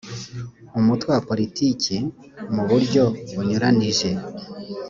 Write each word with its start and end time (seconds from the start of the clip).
umutwe 0.79 1.09
wa 1.13 1.21
politiki 1.29 1.95
mu 2.53 2.63
buryo 2.69 3.03
bunyuranije 3.33 4.09